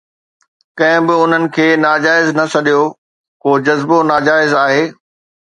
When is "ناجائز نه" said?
1.83-2.45